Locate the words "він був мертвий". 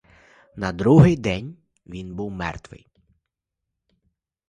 1.85-2.87